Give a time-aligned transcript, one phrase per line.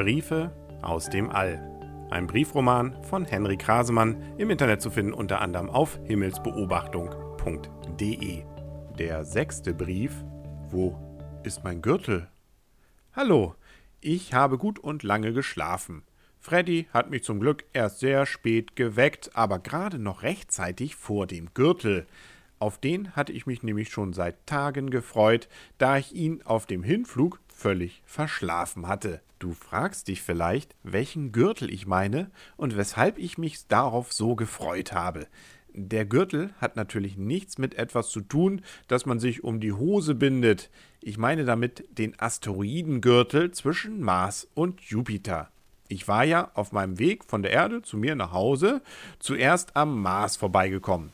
[0.00, 0.50] Briefe
[0.80, 1.60] aus dem All.
[2.10, 8.44] Ein Briefroman von Henry Krasemann, im Internet zu finden unter anderem auf himmelsbeobachtung.de.
[8.98, 10.24] Der sechste Brief.
[10.70, 10.96] Wo
[11.42, 12.28] ist mein Gürtel?
[13.12, 13.54] Hallo,
[14.00, 16.02] ich habe gut und lange geschlafen.
[16.38, 21.52] Freddy hat mich zum Glück erst sehr spät geweckt, aber gerade noch rechtzeitig vor dem
[21.52, 22.06] Gürtel.
[22.58, 26.82] Auf den hatte ich mich nämlich schon seit Tagen gefreut, da ich ihn auf dem
[26.82, 29.20] Hinflug völlig verschlafen hatte.
[29.40, 34.92] Du fragst dich vielleicht, welchen Gürtel ich meine und weshalb ich mich darauf so gefreut
[34.92, 35.26] habe.
[35.72, 40.14] Der Gürtel hat natürlich nichts mit etwas zu tun, das man sich um die Hose
[40.14, 40.68] bindet.
[41.00, 45.48] Ich meine damit den Asteroidengürtel zwischen Mars und Jupiter.
[45.88, 48.82] Ich war ja auf meinem Weg von der Erde zu mir nach Hause
[49.20, 51.12] zuerst am Mars vorbeigekommen.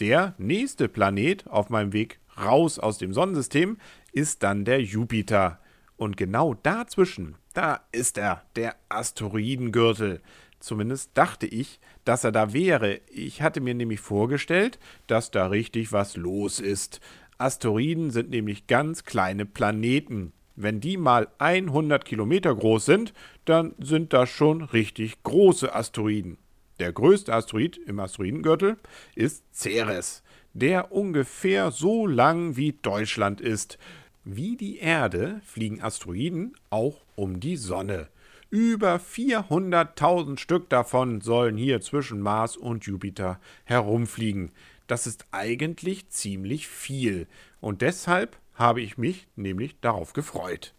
[0.00, 3.78] Der nächste Planet auf meinem Weg raus aus dem Sonnensystem
[4.10, 5.60] ist dann der Jupiter.
[5.96, 10.20] Und genau dazwischen, da ist er, der Asteroidengürtel.
[10.60, 13.00] Zumindest dachte ich, dass er da wäre.
[13.10, 14.78] Ich hatte mir nämlich vorgestellt,
[15.08, 17.00] dass da richtig was los ist.
[17.36, 20.32] Asteroiden sind nämlich ganz kleine Planeten.
[20.54, 23.12] Wenn die mal 100 Kilometer groß sind,
[23.44, 26.38] dann sind das schon richtig große Asteroiden.
[26.78, 28.76] Der größte Asteroid im Asteroidengürtel
[29.16, 30.22] ist Ceres,
[30.52, 33.78] der ungefähr so lang wie Deutschland ist.
[34.24, 38.08] Wie die Erde fliegen Asteroiden auch um die Sonne.
[38.50, 44.52] Über 400.000 Stück davon sollen hier zwischen Mars und Jupiter herumfliegen.
[44.86, 47.26] Das ist eigentlich ziemlich viel
[47.60, 50.74] und deshalb habe ich mich nämlich darauf gefreut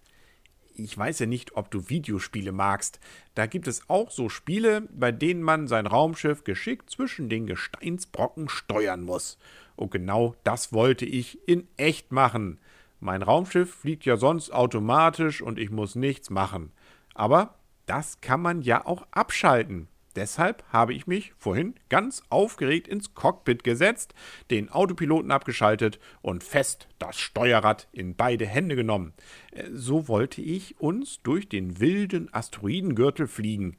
[0.80, 3.00] ich weiß ja nicht, ob du Videospiele magst.
[3.36, 8.50] Da gibt es auch so Spiele, bei denen man sein Raumschiff geschickt zwischen den Gesteinsbrocken
[8.50, 9.38] steuern muss.
[9.76, 12.60] Und genau das wollte ich in echt machen.
[13.00, 16.72] Mein Raumschiff fliegt ja sonst automatisch und ich muss nichts machen.
[17.14, 17.56] Aber
[17.86, 19.88] das kann man ja auch abschalten.
[20.16, 24.14] Deshalb habe ich mich vorhin ganz aufgeregt ins Cockpit gesetzt,
[24.50, 29.14] den Autopiloten abgeschaltet und fest das Steuerrad in beide Hände genommen.
[29.52, 33.78] Äh, so wollte ich uns durch den wilden Asteroidengürtel fliegen.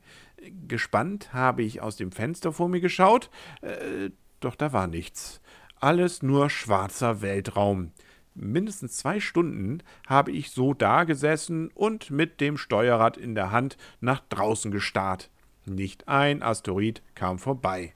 [0.66, 3.28] Gespannt habe ich aus dem Fenster vor mir geschaut,
[3.60, 5.42] äh, doch da war nichts.
[5.76, 7.92] Alles nur schwarzer Weltraum.
[8.34, 14.20] Mindestens zwei Stunden habe ich so dagesessen und mit dem Steuerrad in der Hand nach
[14.28, 15.30] draußen gestarrt.
[15.66, 17.92] Nicht ein Asteroid kam vorbei.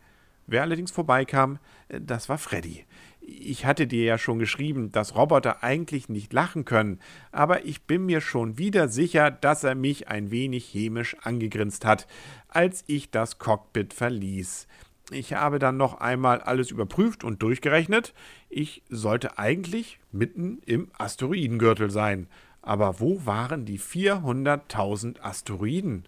[0.47, 1.59] Wer allerdings vorbeikam,
[1.89, 2.85] äh, das war Freddy.
[3.27, 7.01] Ich hatte dir ja schon geschrieben, dass Roboter eigentlich nicht lachen können,
[7.33, 12.07] aber ich bin mir schon wieder sicher, dass er mich ein wenig hämisch angegrinst hat,
[12.49, 14.67] als ich das Cockpit verließ.
[15.11, 18.15] Ich habe dann noch einmal alles überprüft und durchgerechnet.
[18.49, 22.27] Ich sollte eigentlich mitten im Asteroidengürtel sein.
[22.63, 26.07] Aber wo waren die 400.000 Asteroiden?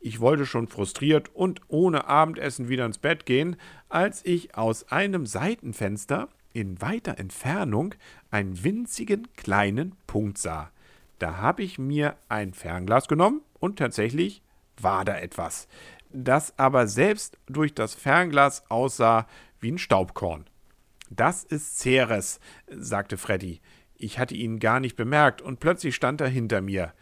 [0.00, 3.56] Ich wollte schon frustriert und ohne Abendessen wieder ins Bett gehen,
[3.88, 7.94] als ich aus einem Seitenfenster in weiter Entfernung
[8.30, 10.70] einen winzigen kleinen Punkt sah.
[11.18, 14.42] Da habe ich mir ein Fernglas genommen und tatsächlich
[14.80, 15.68] war da etwas,
[16.14, 19.26] das aber selbst durch das Fernglas aussah
[19.60, 20.46] wie ein Staubkorn.
[21.10, 22.40] Das ist Ceres,
[22.70, 23.60] sagte Freddy.
[23.94, 26.92] Ich hatte ihn gar nicht bemerkt und plötzlich stand er hinter mir.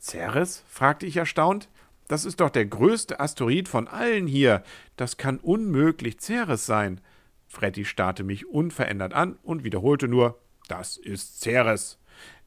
[0.00, 0.62] Ceres?
[0.68, 1.68] fragte ich erstaunt.
[2.08, 4.62] Das ist doch der größte Asteroid von allen hier.
[4.96, 7.00] Das kann unmöglich Ceres sein.
[7.48, 11.98] Freddy starrte mich unverändert an und wiederholte nur: Das ist Ceres.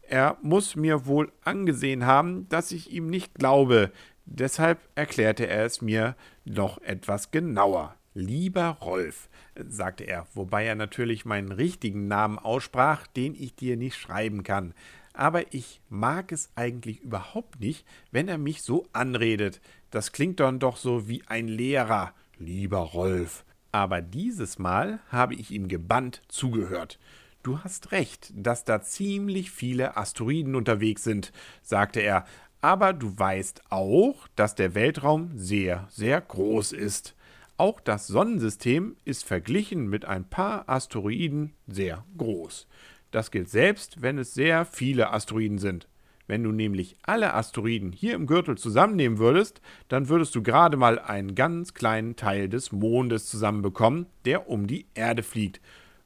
[0.02, 3.92] Er muss mir wohl angesehen haben, dass ich ihm nicht glaube.
[4.32, 7.96] Deshalb erklärte er es mir noch etwas genauer.
[8.14, 13.96] Lieber Rolf, sagte er, wobei er natürlich meinen richtigen Namen aussprach, den ich dir nicht
[13.96, 14.74] schreiben kann
[15.20, 19.60] aber ich mag es eigentlich überhaupt nicht, wenn er mich so anredet.
[19.92, 23.44] Das klingt dann doch so wie ein Lehrer, lieber Rolf.
[23.74, 27.00] Aber dieses Mal habe ich ihm gebannt zugehört.
[27.44, 31.34] Du hast recht, dass da ziemlich viele Asteroiden unterwegs sind,
[31.64, 32.26] sagte er,
[32.62, 37.16] aber du weißt auch, dass der Weltraum sehr, sehr groß ist.
[37.58, 42.68] Auch das Sonnensystem ist verglichen mit ein paar Asteroiden sehr groß.
[43.12, 45.88] Das gilt selbst, wenn es sehr viele Asteroiden sind.
[46.28, 51.00] Wenn du nämlich alle Asteroiden hier im Gürtel zusammennehmen würdest, dann würdest du gerade mal
[51.00, 55.60] einen ganz kleinen Teil des Mondes zusammenbekommen, der um die Erde fliegt.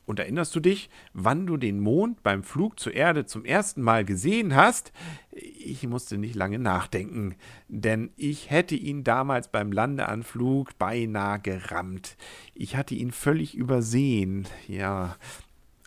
[0.05, 4.03] Und erinnerst du dich, wann du den Mond beim Flug zur Erde zum ersten Mal
[4.03, 4.91] gesehen hast?
[5.31, 7.35] Ich musste nicht lange nachdenken,
[7.67, 12.17] denn ich hätte ihn damals beim Landeanflug beinahe gerammt.
[12.53, 14.47] Ich hatte ihn völlig übersehen.
[14.67, 15.15] Ja,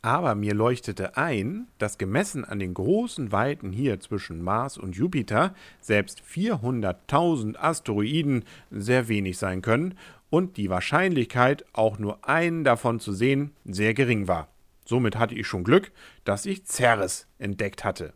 [0.07, 5.53] Aber mir leuchtete ein, dass gemessen an den großen Weiten hier zwischen Mars und Jupiter
[5.81, 9.99] selbst 400.000 Asteroiden sehr wenig sein können
[10.31, 14.47] und die Wahrscheinlichkeit, auch nur einen davon zu sehen, sehr gering war.
[14.85, 15.91] Somit hatte ich schon Glück,
[16.23, 18.13] dass ich Ceres entdeckt hatte.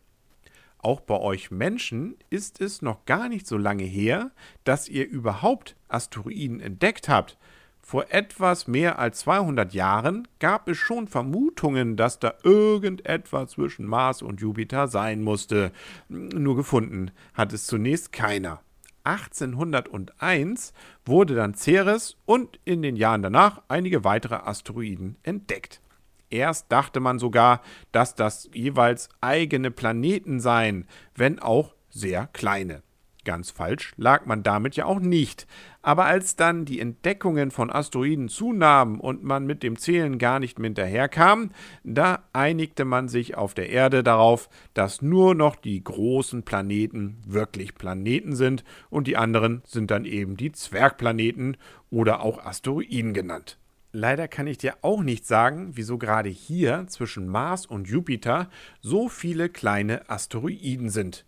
[0.78, 4.30] Auch bei euch Menschen ist es noch gar nicht so lange her,
[4.62, 7.36] dass ihr überhaupt Asteroiden entdeckt habt.
[7.82, 14.22] Vor etwas mehr als 200 Jahren gab es schon Vermutungen, dass da irgendetwas zwischen Mars
[14.22, 15.72] und Jupiter sein musste.
[16.08, 18.60] Nur gefunden hat es zunächst keiner.
[19.04, 20.72] 1801
[21.04, 25.80] wurde dann Ceres und in den Jahren danach einige weitere Asteroiden entdeckt.
[26.28, 27.60] Erst dachte man sogar,
[27.90, 30.86] dass das jeweils eigene Planeten seien,
[31.16, 32.82] wenn auch sehr kleine.
[33.24, 35.46] Ganz falsch lag man damit ja auch nicht.
[35.82, 40.58] Aber als dann die Entdeckungen von Asteroiden zunahmen und man mit dem Zählen gar nicht
[40.58, 41.50] mehr hinterherkam,
[41.84, 47.74] da einigte man sich auf der Erde darauf, dass nur noch die großen Planeten wirklich
[47.74, 51.56] Planeten sind und die anderen sind dann eben die Zwergplaneten
[51.90, 53.58] oder auch Asteroiden genannt.
[53.92, 58.48] Leider kann ich dir auch nicht sagen, wieso gerade hier zwischen Mars und Jupiter
[58.80, 61.24] so viele kleine Asteroiden sind.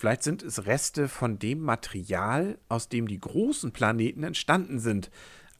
[0.00, 5.10] Vielleicht sind es Reste von dem Material, aus dem die großen Planeten entstanden sind.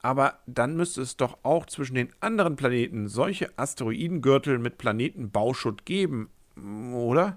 [0.01, 6.31] Aber dann müsste es doch auch zwischen den anderen Planeten solche Asteroidengürtel mit Planetenbauschutt geben,
[6.57, 7.37] oder?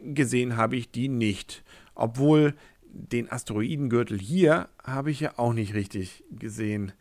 [0.00, 1.64] Gesehen habe ich die nicht.
[1.96, 2.54] Obwohl
[2.84, 6.92] den Asteroidengürtel hier habe ich ja auch nicht richtig gesehen.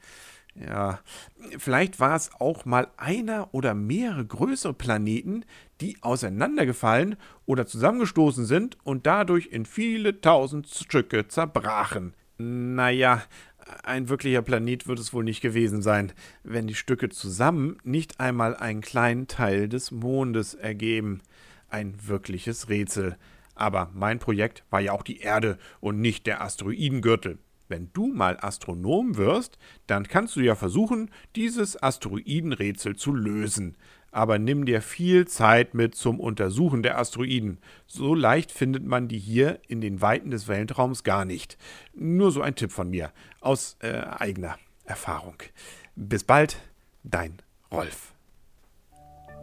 [0.55, 1.01] Ja,
[1.57, 5.43] vielleicht war es auch mal einer oder mehrere größere Planeten,
[5.81, 12.13] die auseinandergefallen oder zusammengestoßen sind und dadurch in viele tausend Stücke zerbrachen.
[12.37, 13.21] Naja,
[13.83, 16.13] ein wirklicher Planet wird es wohl nicht gewesen sein,
[16.43, 21.21] wenn die Stücke zusammen nicht einmal einen kleinen Teil des Mondes ergeben.
[21.69, 23.17] Ein wirkliches Rätsel.
[23.55, 27.39] Aber mein Projekt war ja auch die Erde und nicht der Asteroidengürtel.
[27.67, 29.57] Wenn du mal Astronom wirst,
[29.88, 33.77] dann kannst du ja versuchen, dieses Asteroidenrätsel zu lösen.
[34.12, 37.57] Aber nimm dir viel Zeit mit zum Untersuchen der Asteroiden.
[37.85, 41.57] So leicht findet man die hier in den Weiten des Weltraums gar nicht.
[41.94, 45.35] Nur so ein Tipp von mir, aus äh, eigener Erfahrung.
[45.95, 46.57] Bis bald,
[47.03, 47.41] dein
[47.71, 48.14] Rolf.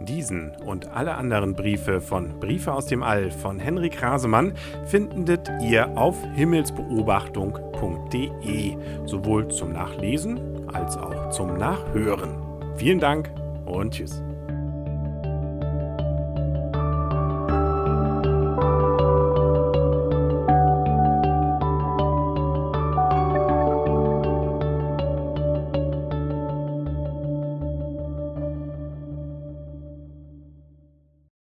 [0.01, 4.55] Diesen und alle anderen Briefe von Briefe aus dem All von Henrik Rasemann
[4.87, 10.41] findet ihr auf himmelsbeobachtung.de, sowohl zum Nachlesen
[10.73, 12.35] als auch zum Nachhören.
[12.77, 13.31] Vielen Dank
[13.67, 14.23] und tschüss.